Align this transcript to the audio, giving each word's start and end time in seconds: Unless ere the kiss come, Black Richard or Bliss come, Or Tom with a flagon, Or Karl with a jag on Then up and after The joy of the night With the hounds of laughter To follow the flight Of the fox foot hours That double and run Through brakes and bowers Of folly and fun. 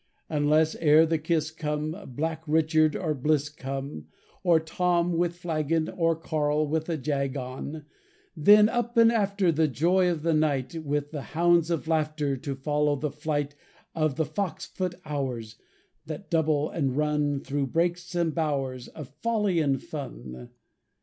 Unless 0.29 0.73
ere 0.77 1.05
the 1.05 1.19
kiss 1.19 1.51
come, 1.51 1.95
Black 2.15 2.41
Richard 2.47 2.95
or 2.95 3.13
Bliss 3.13 3.49
come, 3.49 4.07
Or 4.41 4.59
Tom 4.59 5.13
with 5.15 5.33
a 5.33 5.37
flagon, 5.37 5.89
Or 5.89 6.15
Karl 6.15 6.67
with 6.67 6.89
a 6.89 6.97
jag 6.97 7.37
on 7.37 7.85
Then 8.35 8.67
up 8.67 8.97
and 8.97 9.11
after 9.11 9.51
The 9.51 9.67
joy 9.67 10.09
of 10.09 10.23
the 10.23 10.33
night 10.33 10.73
With 10.83 11.11
the 11.11 11.21
hounds 11.37 11.69
of 11.69 11.87
laughter 11.87 12.35
To 12.35 12.55
follow 12.55 12.95
the 12.95 13.11
flight 13.11 13.53
Of 13.93 14.15
the 14.15 14.25
fox 14.25 14.65
foot 14.65 14.95
hours 15.05 15.57
That 16.07 16.31
double 16.31 16.71
and 16.71 16.97
run 16.97 17.39
Through 17.39 17.67
brakes 17.67 18.15
and 18.15 18.33
bowers 18.33 18.87
Of 18.87 19.07
folly 19.21 19.59
and 19.59 19.79
fun. 19.79 20.49